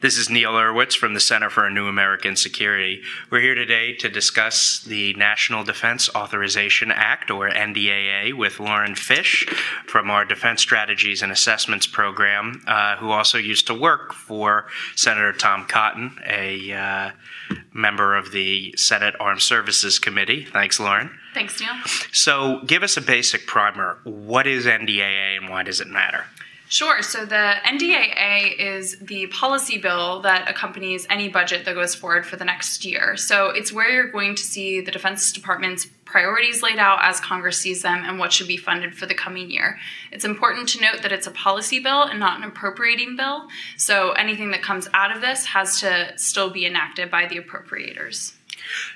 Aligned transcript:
This 0.00 0.16
is 0.16 0.30
Neal 0.30 0.52
Urwitz 0.52 0.96
from 0.96 1.12
the 1.12 1.20
Center 1.20 1.50
for 1.50 1.66
a 1.66 1.70
New 1.70 1.86
American 1.86 2.34
Security. 2.34 3.02
We're 3.28 3.42
here 3.42 3.54
today 3.54 3.92
to 3.96 4.08
discuss 4.08 4.80
the 4.80 5.12
National 5.12 5.62
Defense 5.62 6.08
Authorization 6.14 6.90
Act, 6.90 7.30
or 7.30 7.50
NDAA, 7.50 8.32
with 8.32 8.58
Lauren 8.58 8.94
Fish 8.94 9.44
from 9.84 10.08
our 10.08 10.24
Defense 10.24 10.62
Strategies 10.62 11.20
and 11.20 11.30
Assessments 11.30 11.86
program, 11.86 12.62
uh, 12.66 12.96
who 12.96 13.10
also 13.10 13.36
used 13.36 13.66
to 13.66 13.74
work 13.74 14.14
for 14.14 14.68
Senator 14.96 15.34
Tom 15.34 15.66
Cotton, 15.66 16.18
a 16.26 16.72
uh, 16.72 17.10
member 17.74 18.16
of 18.16 18.32
the 18.32 18.72
Senate 18.78 19.14
Armed 19.20 19.42
Services 19.42 19.98
Committee. 19.98 20.46
Thanks, 20.46 20.80
Lauren. 20.80 21.10
Thanks, 21.34 21.60
Neil. 21.60 21.74
So, 22.10 22.62
give 22.66 22.82
us 22.82 22.96
a 22.96 23.02
basic 23.02 23.46
primer. 23.46 23.98
What 24.04 24.46
is 24.46 24.64
NDAA 24.64 25.36
and 25.36 25.50
why 25.50 25.62
does 25.62 25.78
it 25.78 25.88
matter? 25.88 26.24
Sure. 26.70 27.02
So 27.02 27.24
the 27.24 27.54
NDAA 27.64 28.56
is 28.56 28.96
the 29.00 29.26
policy 29.26 29.76
bill 29.76 30.20
that 30.20 30.48
accompanies 30.48 31.04
any 31.10 31.28
budget 31.28 31.64
that 31.64 31.74
goes 31.74 31.96
forward 31.96 32.24
for 32.24 32.36
the 32.36 32.44
next 32.44 32.84
year. 32.84 33.16
So 33.16 33.50
it's 33.50 33.72
where 33.72 33.90
you're 33.90 34.12
going 34.12 34.36
to 34.36 34.42
see 34.44 34.80
the 34.80 34.92
Defense 34.92 35.32
Department's 35.32 35.88
priorities 36.04 36.62
laid 36.62 36.78
out 36.78 37.00
as 37.02 37.18
Congress 37.18 37.58
sees 37.58 37.82
them 37.82 38.04
and 38.04 38.20
what 38.20 38.32
should 38.32 38.46
be 38.46 38.56
funded 38.56 38.94
for 38.94 39.06
the 39.06 39.16
coming 39.16 39.50
year. 39.50 39.80
It's 40.12 40.24
important 40.24 40.68
to 40.68 40.80
note 40.80 41.02
that 41.02 41.10
it's 41.10 41.26
a 41.26 41.32
policy 41.32 41.80
bill 41.80 42.04
and 42.04 42.20
not 42.20 42.38
an 42.38 42.44
appropriating 42.44 43.16
bill. 43.16 43.48
So 43.76 44.12
anything 44.12 44.52
that 44.52 44.62
comes 44.62 44.88
out 44.94 45.10
of 45.10 45.20
this 45.20 45.46
has 45.46 45.80
to 45.80 46.16
still 46.16 46.50
be 46.50 46.66
enacted 46.66 47.10
by 47.10 47.26
the 47.26 47.40
appropriators. 47.40 48.34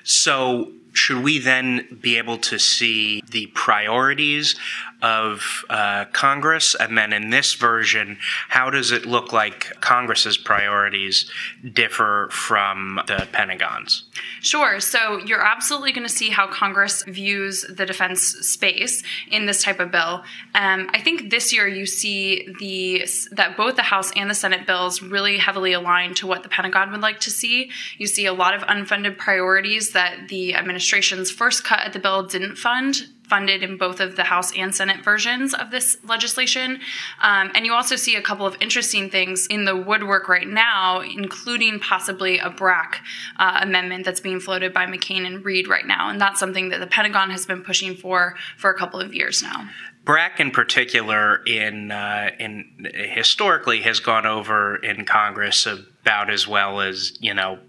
So, 0.03 0.71
should 0.93 1.23
we 1.23 1.39
then 1.39 1.99
be 2.01 2.17
able 2.17 2.37
to 2.37 2.57
see 2.57 3.21
the 3.29 3.47
priorities 3.47 4.55
of 5.01 5.65
uh, 5.69 6.05
Congress? 6.13 6.75
And 6.75 6.97
then 6.97 7.13
in 7.13 7.29
this 7.29 7.53
version, 7.53 8.17
how 8.49 8.69
does 8.69 8.91
it 8.91 9.05
look 9.05 9.33
like 9.33 9.79
Congress's 9.81 10.37
priorities 10.37 11.29
differ 11.73 12.29
from 12.31 13.01
the 13.07 13.27
Pentagon's? 13.31 14.03
Sure. 14.41 14.79
So 14.79 15.19
you're 15.19 15.45
absolutely 15.45 15.91
going 15.91 16.07
to 16.07 16.13
see 16.13 16.29
how 16.29 16.47
Congress 16.47 17.03
views 17.03 17.65
the 17.69 17.85
defense 17.85 18.21
space 18.21 19.03
in 19.29 19.45
this 19.45 19.63
type 19.63 19.79
of 19.79 19.91
bill. 19.91 20.23
Um, 20.53 20.89
I 20.93 21.01
think 21.01 21.29
this 21.29 21.53
year 21.53 21.67
you 21.67 21.85
see 21.85 22.53
the 22.59 23.07
that 23.31 23.57
both 23.57 23.75
the 23.75 23.81
House 23.81 24.11
and 24.15 24.29
the 24.29 24.35
Senate 24.35 24.65
bills 24.65 25.01
really 25.01 25.37
heavily 25.37 25.73
align 25.73 26.13
to 26.15 26.27
what 26.27 26.43
the 26.43 26.49
Pentagon 26.49 26.91
would 26.91 27.01
like 27.01 27.19
to 27.21 27.29
see. 27.29 27.69
You 27.97 28.07
see 28.07 28.25
a 28.25 28.33
lot 28.33 28.53
of 28.53 28.61
unfunded 28.63 29.17
priorities 29.17 29.91
that 29.91 30.29
the 30.29 30.55
administration's 30.55 31.31
first 31.31 31.63
cut 31.63 31.79
at 31.79 31.93
the 31.93 31.99
bill 31.99 32.23
didn't 32.23 32.57
fund 32.57 33.07
funded 33.25 33.63
in 33.63 33.77
both 33.77 33.99
of 33.99 34.15
the 34.15 34.23
House 34.23 34.55
and 34.55 34.73
Senate 34.73 35.03
versions 35.03 35.53
of 35.53 35.71
this 35.71 35.97
legislation. 36.03 36.79
Um, 37.21 37.51
and 37.55 37.65
you 37.65 37.73
also 37.73 37.95
see 37.95 38.15
a 38.15 38.21
couple 38.21 38.45
of 38.45 38.55
interesting 38.61 39.09
things 39.09 39.47
in 39.47 39.65
the 39.65 39.75
woodwork 39.75 40.29
right 40.29 40.47
now, 40.47 41.01
including 41.01 41.79
possibly 41.79 42.39
a 42.39 42.49
BRAC 42.49 43.01
uh, 43.37 43.59
amendment 43.61 44.05
that's 44.05 44.19
being 44.19 44.39
floated 44.39 44.73
by 44.73 44.85
McCain 44.85 45.25
and 45.25 45.43
Reed 45.43 45.67
right 45.67 45.85
now. 45.85 46.09
And 46.09 46.21
that's 46.21 46.39
something 46.39 46.69
that 46.69 46.79
the 46.79 46.87
Pentagon 46.87 47.29
has 47.31 47.45
been 47.45 47.63
pushing 47.63 47.95
for 47.95 48.35
for 48.57 48.69
a 48.69 48.77
couple 48.77 48.99
of 48.99 49.13
years 49.13 49.41
now. 49.41 49.69
BRAC 50.05 50.39
in 50.39 50.51
particular, 50.51 51.43
in 51.45 51.91
uh, 51.91 52.29
in 52.39 52.87
historically 52.93 53.81
has 53.81 53.99
gone 53.99 54.27
over 54.27 54.75
in 54.77 55.03
Congress 55.05 55.65
about 55.65 56.29
as 56.29 56.47
well 56.47 56.79
as 56.79 57.17
you 57.19 57.33
know 57.33 57.59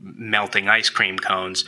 melting 0.00 0.68
ice 0.68 0.90
cream 0.90 1.18
cones. 1.18 1.64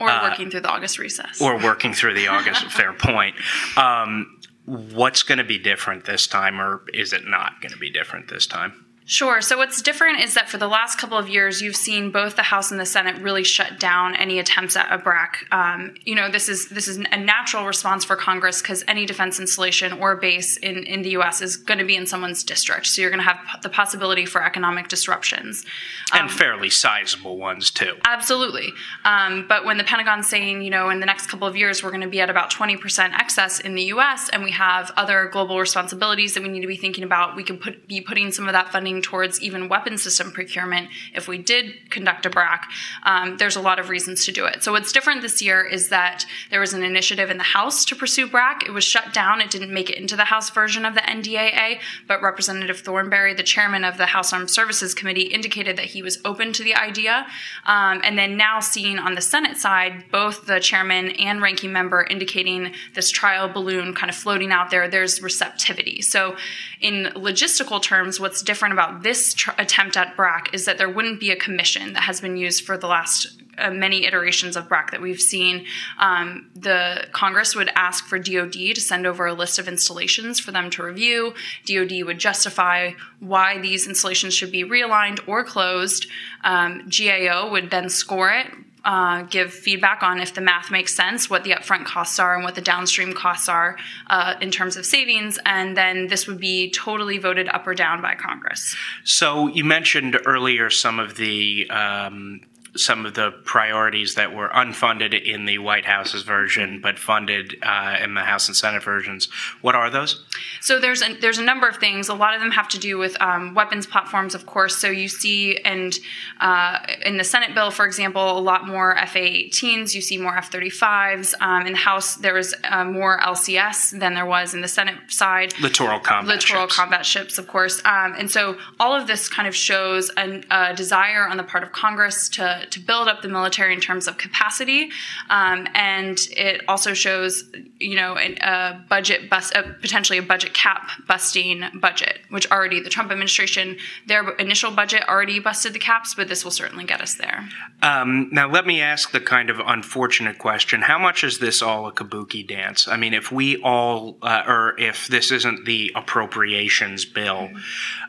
Or 0.00 0.08
uh, 0.08 0.30
working 0.30 0.50
through 0.50 0.60
the 0.60 0.70
August 0.70 0.98
recess. 0.98 1.40
Or 1.40 1.62
working 1.62 1.92
through 1.92 2.14
the 2.14 2.28
August, 2.28 2.66
fair 2.70 2.92
point. 2.92 3.36
Um, 3.76 4.40
what's 4.64 5.22
going 5.22 5.38
to 5.38 5.44
be 5.44 5.58
different 5.58 6.04
this 6.04 6.26
time, 6.26 6.60
or 6.60 6.84
is 6.92 7.12
it 7.12 7.26
not 7.26 7.60
going 7.60 7.72
to 7.72 7.78
be 7.78 7.90
different 7.90 8.28
this 8.28 8.46
time? 8.46 8.85
Sure. 9.08 9.40
So 9.40 9.56
what's 9.56 9.82
different 9.82 10.18
is 10.18 10.34
that 10.34 10.48
for 10.48 10.58
the 10.58 10.66
last 10.66 10.98
couple 10.98 11.16
of 11.16 11.28
years, 11.28 11.62
you've 11.62 11.76
seen 11.76 12.10
both 12.10 12.34
the 12.34 12.42
House 12.42 12.72
and 12.72 12.80
the 12.80 12.84
Senate 12.84 13.22
really 13.22 13.44
shut 13.44 13.78
down 13.78 14.16
any 14.16 14.40
attempts 14.40 14.74
at 14.74 14.90
a 14.90 14.98
BRAC. 14.98 15.46
Um, 15.52 15.94
you 16.04 16.16
know, 16.16 16.28
this 16.28 16.48
is 16.48 16.70
this 16.70 16.88
is 16.88 16.96
a 16.96 17.16
natural 17.16 17.64
response 17.66 18.04
for 18.04 18.16
Congress 18.16 18.60
because 18.60 18.82
any 18.88 19.06
defense 19.06 19.38
installation 19.38 19.92
or 19.92 20.16
base 20.16 20.56
in, 20.56 20.78
in 20.78 21.02
the 21.02 21.10
U.S. 21.10 21.40
is 21.40 21.56
going 21.56 21.78
to 21.78 21.84
be 21.84 21.94
in 21.94 22.04
someone's 22.04 22.42
district, 22.42 22.88
so 22.88 23.00
you're 23.00 23.12
going 23.12 23.22
to 23.22 23.32
have 23.32 23.62
the 23.62 23.68
possibility 23.68 24.26
for 24.26 24.42
economic 24.42 24.88
disruptions, 24.88 25.64
um, 26.12 26.22
and 26.22 26.30
fairly 26.30 26.68
sizable 26.68 27.36
ones 27.36 27.70
too. 27.70 27.94
Absolutely. 28.04 28.72
Um, 29.04 29.46
but 29.48 29.64
when 29.64 29.78
the 29.78 29.84
Pentagon's 29.84 30.28
saying, 30.28 30.62
you 30.62 30.70
know, 30.70 30.90
in 30.90 30.98
the 30.98 31.06
next 31.06 31.28
couple 31.28 31.46
of 31.46 31.54
years, 31.54 31.80
we're 31.80 31.90
going 31.90 32.00
to 32.00 32.08
be 32.08 32.20
at 32.20 32.28
about 32.28 32.50
20% 32.50 33.14
excess 33.14 33.60
in 33.60 33.76
the 33.76 33.84
U.S. 33.84 34.30
and 34.30 34.42
we 34.42 34.50
have 34.50 34.90
other 34.96 35.28
global 35.32 35.60
responsibilities 35.60 36.34
that 36.34 36.42
we 36.42 36.48
need 36.48 36.62
to 36.62 36.66
be 36.66 36.76
thinking 36.76 37.04
about, 37.04 37.36
we 37.36 37.44
could 37.44 37.60
put, 37.60 37.86
be 37.86 38.00
putting 38.00 38.32
some 38.32 38.48
of 38.48 38.52
that 38.52 38.72
funding 38.72 38.95
towards 39.02 39.40
even 39.40 39.68
weapon 39.68 39.98
system 39.98 40.32
procurement 40.32 40.88
if 41.14 41.28
we 41.28 41.38
did 41.38 41.90
conduct 41.90 42.26
a 42.26 42.30
BRAC. 42.30 42.64
Um, 43.02 43.36
there's 43.36 43.56
a 43.56 43.60
lot 43.60 43.78
of 43.78 43.88
reasons 43.88 44.24
to 44.26 44.32
do 44.32 44.44
it. 44.46 44.62
So 44.62 44.72
what's 44.72 44.92
different 44.92 45.22
this 45.22 45.42
year 45.42 45.64
is 45.64 45.88
that 45.88 46.24
there 46.50 46.60
was 46.60 46.72
an 46.72 46.82
initiative 46.82 47.30
in 47.30 47.38
the 47.38 47.44
House 47.44 47.84
to 47.86 47.96
pursue 47.96 48.26
BRAC. 48.26 48.64
It 48.66 48.72
was 48.72 48.84
shut 48.84 49.12
down. 49.12 49.40
It 49.40 49.50
didn't 49.50 49.72
make 49.72 49.90
it 49.90 49.98
into 49.98 50.16
the 50.16 50.24
House 50.24 50.50
version 50.50 50.84
of 50.84 50.94
the 50.94 51.00
NDAA, 51.00 51.80
but 52.06 52.22
Representative 52.22 52.80
Thornberry, 52.80 53.34
the 53.34 53.42
chairman 53.42 53.84
of 53.84 53.96
the 53.96 54.06
House 54.06 54.32
Armed 54.32 54.50
Services 54.50 54.94
Committee, 54.94 55.22
indicated 55.22 55.76
that 55.76 55.86
he 55.86 56.02
was 56.02 56.18
open 56.24 56.52
to 56.52 56.64
the 56.64 56.74
idea. 56.74 57.26
Um, 57.64 58.00
and 58.04 58.18
then 58.18 58.36
now 58.36 58.60
seeing 58.60 58.98
on 58.98 59.14
the 59.14 59.20
Senate 59.20 59.56
side, 59.56 60.04
both 60.10 60.46
the 60.46 60.60
chairman 60.60 61.10
and 61.12 61.42
ranking 61.42 61.72
member 61.72 62.04
indicating 62.04 62.72
this 62.94 63.10
trial 63.10 63.48
balloon 63.48 63.94
kind 63.94 64.10
of 64.10 64.16
floating 64.16 64.52
out 64.52 64.70
there, 64.70 64.88
there's 64.88 65.22
receptivity. 65.22 66.02
So 66.02 66.36
in 66.80 67.06
logistical 67.14 67.82
terms, 67.82 68.20
what's 68.20 68.42
different 68.42 68.72
about 68.72 68.85
about 68.86 69.02
this 69.02 69.34
tr- 69.34 69.50
attempt 69.58 69.96
at 69.96 70.16
BRAC 70.16 70.52
is 70.52 70.64
that 70.64 70.78
there 70.78 70.88
wouldn't 70.88 71.20
be 71.20 71.30
a 71.30 71.36
commission 71.36 71.92
that 71.94 72.02
has 72.02 72.20
been 72.20 72.36
used 72.36 72.64
for 72.64 72.76
the 72.76 72.86
last 72.86 73.42
uh, 73.58 73.70
many 73.70 74.04
iterations 74.04 74.56
of 74.56 74.68
BRAC 74.68 74.90
that 74.90 75.00
we've 75.00 75.20
seen. 75.20 75.64
Um, 75.98 76.50
the 76.54 77.06
Congress 77.12 77.54
would 77.54 77.70
ask 77.74 78.06
for 78.06 78.18
DoD 78.18 78.52
to 78.52 78.80
send 78.80 79.06
over 79.06 79.26
a 79.26 79.32
list 79.32 79.58
of 79.58 79.68
installations 79.68 80.38
for 80.38 80.52
them 80.52 80.70
to 80.70 80.82
review. 80.82 81.34
DoD 81.64 82.02
would 82.04 82.18
justify 82.18 82.92
why 83.20 83.58
these 83.58 83.86
installations 83.86 84.34
should 84.34 84.52
be 84.52 84.64
realigned 84.64 85.26
or 85.26 85.44
closed. 85.44 86.06
Um, 86.44 86.88
GAO 86.88 87.50
would 87.50 87.70
then 87.70 87.88
score 87.88 88.30
it 88.30 88.46
uh, 88.86 89.22
give 89.22 89.52
feedback 89.52 90.04
on 90.04 90.20
if 90.20 90.32
the 90.32 90.40
math 90.40 90.70
makes 90.70 90.94
sense, 90.94 91.28
what 91.28 91.42
the 91.42 91.50
upfront 91.50 91.84
costs 91.84 92.20
are, 92.20 92.36
and 92.36 92.44
what 92.44 92.54
the 92.54 92.60
downstream 92.60 93.12
costs 93.12 93.48
are 93.48 93.76
uh, 94.06 94.34
in 94.40 94.52
terms 94.52 94.76
of 94.76 94.86
savings, 94.86 95.40
and 95.44 95.76
then 95.76 96.06
this 96.06 96.28
would 96.28 96.38
be 96.38 96.70
totally 96.70 97.18
voted 97.18 97.48
up 97.48 97.66
or 97.66 97.74
down 97.74 98.00
by 98.00 98.14
Congress. 98.14 98.76
So 99.02 99.48
you 99.48 99.64
mentioned 99.64 100.16
earlier 100.24 100.70
some 100.70 101.00
of 101.00 101.16
the 101.16 101.68
um, 101.68 102.42
some 102.76 103.06
of 103.06 103.14
the 103.14 103.32
priorities 103.44 104.14
that 104.14 104.34
were 104.34 104.48
unfunded 104.48 105.20
in 105.20 105.44
the 105.44 105.58
White 105.58 105.84
House's 105.84 106.22
version, 106.22 106.80
but 106.80 106.98
funded 106.98 107.56
uh, 107.62 107.96
in 108.02 108.14
the 108.14 108.22
House 108.22 108.48
and 108.48 108.56
Senate 108.56 108.82
versions. 108.82 109.28
What 109.60 109.74
are 109.74 109.90
those? 109.90 110.24
So 110.60 110.78
there's 110.78 111.02
a, 111.02 111.14
there's 111.14 111.38
a 111.38 111.44
number 111.44 111.68
of 111.68 111.76
things. 111.76 112.08
A 112.08 112.14
lot 112.14 112.34
of 112.34 112.40
them 112.40 112.50
have 112.50 112.68
to 112.70 112.78
do 112.78 112.98
with 112.98 113.20
um, 113.20 113.54
weapons 113.54 113.86
platforms, 113.86 114.34
of 114.34 114.46
course. 114.46 114.76
So 114.76 114.88
you 114.88 115.08
see, 115.08 115.58
and 115.58 115.96
uh, 116.40 116.78
in 117.04 117.16
the 117.16 117.24
Senate 117.24 117.54
bill, 117.54 117.70
for 117.70 117.86
example, 117.86 118.38
a 118.38 118.40
lot 118.40 118.66
more 118.66 118.96
FA-18s. 118.96 119.94
You 119.94 120.00
see 120.00 120.18
more 120.18 120.36
F-35s. 120.36 121.34
Um, 121.40 121.66
in 121.66 121.72
the 121.72 121.78
House, 121.78 122.16
there 122.16 122.34
was 122.34 122.54
uh, 122.64 122.84
more 122.84 123.18
LCS 123.20 123.98
than 123.98 124.14
there 124.14 124.26
was 124.26 124.54
in 124.54 124.60
the 124.60 124.68
Senate 124.68 124.96
side. 125.08 125.58
Littoral 125.60 126.00
combat 126.00 126.36
Littoral 126.36 126.62
ships. 126.62 126.76
combat 126.76 127.06
ships, 127.06 127.38
of 127.38 127.46
course. 127.46 127.80
Um, 127.84 128.14
and 128.18 128.30
so 128.30 128.56
all 128.80 128.94
of 128.94 129.06
this 129.06 129.28
kind 129.28 129.48
of 129.48 129.54
shows 129.54 130.10
an, 130.16 130.44
a 130.50 130.74
desire 130.74 131.26
on 131.26 131.36
the 131.36 131.42
part 131.42 131.62
of 131.62 131.72
Congress 131.72 132.28
to 132.30 132.65
to 132.70 132.80
build 132.80 133.08
up 133.08 133.22
the 133.22 133.28
military 133.28 133.74
in 133.74 133.80
terms 133.80 134.06
of 134.06 134.18
capacity, 134.18 134.90
um, 135.30 135.66
and 135.74 136.18
it 136.32 136.62
also 136.68 136.94
shows, 136.94 137.44
you 137.78 137.96
know, 137.96 138.16
a 138.16 138.84
budget 138.88 139.28
bust, 139.30 139.54
a, 139.54 139.62
potentially 139.80 140.18
a 140.18 140.22
budget 140.22 140.54
cap 140.54 140.90
busting 141.06 141.64
budget, 141.74 142.20
which 142.30 142.50
already 142.50 142.80
the 142.80 142.90
Trump 142.90 143.10
administration, 143.10 143.76
their 144.06 144.30
initial 144.36 144.70
budget 144.70 145.02
already 145.08 145.38
busted 145.38 145.72
the 145.72 145.78
caps, 145.78 146.14
but 146.14 146.28
this 146.28 146.44
will 146.44 146.50
certainly 146.50 146.84
get 146.84 147.00
us 147.00 147.14
there. 147.14 147.48
Um, 147.82 148.28
now, 148.32 148.48
let 148.48 148.66
me 148.66 148.80
ask 148.80 149.12
the 149.12 149.20
kind 149.20 149.50
of 149.50 149.60
unfortunate 149.60 150.38
question: 150.38 150.82
How 150.82 150.98
much 150.98 151.24
is 151.24 151.38
this 151.38 151.62
all 151.62 151.86
a 151.86 151.92
kabuki 151.92 152.46
dance? 152.46 152.88
I 152.88 152.96
mean, 152.96 153.14
if 153.14 153.30
we 153.32 153.56
all, 153.62 154.16
uh, 154.22 154.42
or 154.46 154.78
if 154.78 155.08
this 155.08 155.30
isn't 155.30 155.64
the 155.64 155.92
appropriations 155.94 157.04
bill, 157.04 157.50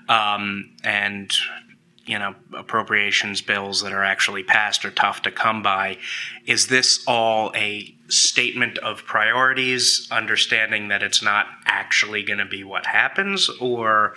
um, 0.09 0.71
and 0.83 1.31
you 2.07 2.17
know 2.17 2.33
appropriations 2.53 3.41
bills 3.41 3.81
that 3.81 3.93
are 3.93 4.03
actually 4.03 4.43
passed 4.43 4.85
are 4.85 4.91
tough 4.91 5.21
to 5.23 5.31
come 5.31 5.61
by. 5.61 5.97
Is 6.45 6.67
this 6.67 7.03
all 7.05 7.51
a 7.55 7.93
statement 8.07 8.77
of 8.79 9.05
priorities, 9.05 10.07
understanding 10.11 10.87
that 10.87 11.03
it's 11.03 11.21
not 11.21 11.47
actually 11.65 12.23
going 12.23 12.39
to 12.39 12.45
be 12.45 12.63
what 12.63 12.85
happens, 12.85 13.49
or 13.59 14.13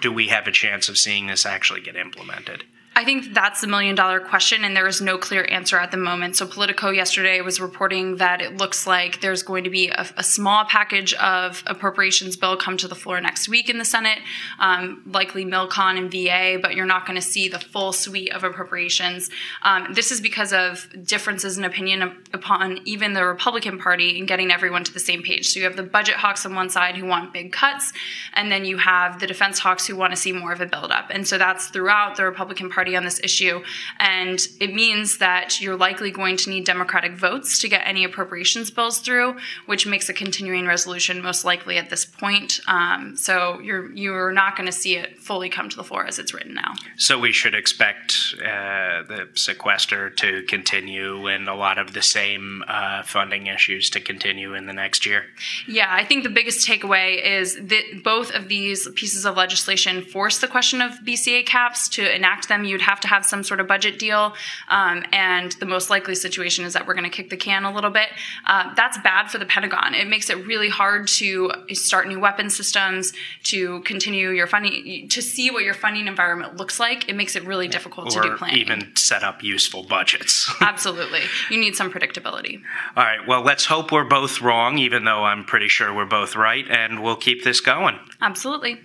do 0.00 0.12
we 0.12 0.28
have 0.28 0.46
a 0.46 0.52
chance 0.52 0.88
of 0.88 0.96
seeing 0.96 1.26
this 1.26 1.44
actually 1.44 1.80
get 1.80 1.96
implemented? 1.96 2.64
I 2.98 3.04
think 3.04 3.32
that's 3.32 3.60
the 3.60 3.68
million 3.68 3.94
dollar 3.94 4.18
question, 4.18 4.64
and 4.64 4.76
there 4.76 4.88
is 4.88 5.00
no 5.00 5.18
clear 5.18 5.46
answer 5.48 5.78
at 5.78 5.92
the 5.92 5.96
moment. 5.96 6.34
So, 6.34 6.48
Politico 6.48 6.90
yesterday 6.90 7.40
was 7.40 7.60
reporting 7.60 8.16
that 8.16 8.42
it 8.42 8.56
looks 8.56 8.88
like 8.88 9.20
there's 9.20 9.44
going 9.44 9.62
to 9.62 9.70
be 9.70 9.86
a, 9.86 10.04
a 10.16 10.24
small 10.24 10.64
package 10.64 11.14
of 11.14 11.62
appropriations 11.68 12.36
bill 12.36 12.56
come 12.56 12.76
to 12.78 12.88
the 12.88 12.96
floor 12.96 13.20
next 13.20 13.48
week 13.48 13.70
in 13.70 13.78
the 13.78 13.84
Senate, 13.84 14.18
um, 14.58 15.00
likely 15.06 15.44
Milcon 15.44 15.96
and 15.96 16.10
VA, 16.10 16.58
but 16.60 16.74
you're 16.74 16.86
not 16.86 17.06
going 17.06 17.14
to 17.14 17.22
see 17.24 17.48
the 17.48 17.60
full 17.60 17.92
suite 17.92 18.32
of 18.32 18.42
appropriations. 18.42 19.30
Um, 19.62 19.92
this 19.94 20.10
is 20.10 20.20
because 20.20 20.52
of 20.52 20.88
differences 21.04 21.56
in 21.56 21.62
opinion 21.62 22.02
upon 22.32 22.80
even 22.84 23.12
the 23.12 23.24
Republican 23.24 23.78
Party 23.78 24.18
in 24.18 24.26
getting 24.26 24.50
everyone 24.50 24.82
to 24.82 24.92
the 24.92 24.98
same 24.98 25.22
page. 25.22 25.50
So, 25.50 25.60
you 25.60 25.66
have 25.66 25.76
the 25.76 25.84
budget 25.84 26.16
hawks 26.16 26.44
on 26.44 26.56
one 26.56 26.68
side 26.68 26.96
who 26.96 27.06
want 27.06 27.32
big 27.32 27.52
cuts, 27.52 27.92
and 28.32 28.50
then 28.50 28.64
you 28.64 28.76
have 28.78 29.20
the 29.20 29.28
defense 29.28 29.60
hawks 29.60 29.86
who 29.86 29.94
want 29.94 30.12
to 30.12 30.16
see 30.16 30.32
more 30.32 30.52
of 30.52 30.60
a 30.60 30.66
buildup. 30.66 31.10
And 31.10 31.28
so 31.28 31.38
that's 31.38 31.68
throughout 31.68 32.16
the 32.16 32.24
Republican 32.24 32.70
Party 32.70 32.87
on 32.96 33.04
this 33.04 33.20
issue. 33.22 33.62
And 33.98 34.40
it 34.60 34.74
means 34.74 35.18
that 35.18 35.60
you're 35.60 35.76
likely 35.76 36.10
going 36.10 36.36
to 36.38 36.50
need 36.50 36.64
Democratic 36.64 37.12
votes 37.12 37.58
to 37.60 37.68
get 37.68 37.82
any 37.84 38.04
appropriations 38.04 38.70
bills 38.70 38.98
through, 38.98 39.36
which 39.66 39.86
makes 39.86 40.08
a 40.08 40.12
continuing 40.12 40.66
resolution 40.66 41.22
most 41.22 41.44
likely 41.44 41.78
at 41.78 41.90
this 41.90 42.04
point. 42.04 42.60
Um, 42.66 43.16
so 43.16 43.60
you're 43.60 43.92
you're 43.92 44.32
not 44.32 44.56
going 44.56 44.66
to 44.66 44.72
see 44.72 44.96
it 44.96 45.18
fully 45.20 45.48
come 45.48 45.68
to 45.68 45.76
the 45.76 45.84
floor 45.84 46.06
as 46.06 46.18
it's 46.18 46.34
written 46.34 46.54
now. 46.54 46.74
So 46.96 47.18
we 47.18 47.32
should 47.32 47.54
expect 47.54 48.34
uh, 48.38 49.02
the 49.02 49.28
sequester 49.34 50.10
to 50.10 50.42
continue 50.42 51.26
and 51.26 51.48
a 51.48 51.54
lot 51.54 51.78
of 51.78 51.92
the 51.92 52.02
same 52.02 52.64
uh, 52.68 53.02
funding 53.02 53.46
issues 53.46 53.90
to 53.90 54.00
continue 54.00 54.54
in 54.54 54.66
the 54.66 54.72
next 54.72 55.06
year. 55.06 55.24
Yeah, 55.66 55.88
I 55.90 56.04
think 56.04 56.22
the 56.22 56.30
biggest 56.30 56.66
takeaway 56.66 57.24
is 57.24 57.56
that 57.56 58.02
both 58.02 58.30
of 58.32 58.48
these 58.48 58.88
pieces 58.94 59.24
of 59.24 59.36
legislation 59.36 60.02
force 60.02 60.38
the 60.38 60.48
question 60.48 60.80
of 60.80 60.92
BCA 61.04 61.46
caps. 61.46 61.88
To 61.90 62.14
enact 62.14 62.48
them, 62.48 62.64
you'd 62.78 62.84
have 62.84 63.00
to 63.00 63.08
have 63.08 63.24
some 63.24 63.42
sort 63.42 63.60
of 63.60 63.66
budget 63.66 63.98
deal, 63.98 64.34
um, 64.68 65.04
and 65.12 65.52
the 65.52 65.66
most 65.66 65.90
likely 65.90 66.14
situation 66.14 66.64
is 66.64 66.74
that 66.74 66.86
we're 66.86 66.94
going 66.94 67.04
to 67.04 67.10
kick 67.10 67.28
the 67.30 67.36
can 67.36 67.64
a 67.64 67.74
little 67.74 67.90
bit. 67.90 68.08
Uh, 68.46 68.72
that's 68.74 68.96
bad 68.98 69.30
for 69.30 69.38
the 69.38 69.46
Pentagon. 69.46 69.94
It 69.94 70.06
makes 70.06 70.30
it 70.30 70.46
really 70.46 70.68
hard 70.68 71.08
to 71.08 71.50
start 71.72 72.06
new 72.06 72.20
weapon 72.20 72.50
systems, 72.50 73.12
to 73.44 73.80
continue 73.80 74.30
your 74.30 74.46
funding, 74.46 75.08
to 75.08 75.22
see 75.22 75.50
what 75.50 75.64
your 75.64 75.74
funding 75.74 76.06
environment 76.06 76.56
looks 76.56 76.78
like. 76.78 77.08
It 77.08 77.16
makes 77.16 77.34
it 77.34 77.44
really 77.44 77.66
difficult 77.68 78.14
or 78.16 78.22
to 78.22 78.28
do 78.28 78.36
planning. 78.36 78.58
even 78.58 78.96
set 78.96 79.22
up 79.24 79.42
useful 79.42 79.82
budgets. 79.82 80.52
Absolutely, 80.60 81.22
you 81.50 81.58
need 81.58 81.74
some 81.74 81.90
predictability. 81.90 82.60
All 82.96 83.04
right. 83.04 83.26
Well, 83.26 83.42
let's 83.42 83.64
hope 83.66 83.90
we're 83.90 84.04
both 84.04 84.40
wrong, 84.40 84.78
even 84.78 85.04
though 85.04 85.24
I'm 85.24 85.44
pretty 85.44 85.68
sure 85.68 85.92
we're 85.92 86.06
both 86.06 86.36
right, 86.36 86.64
and 86.70 87.02
we'll 87.02 87.16
keep 87.16 87.42
this 87.42 87.60
going. 87.60 87.98
Absolutely. 88.20 88.78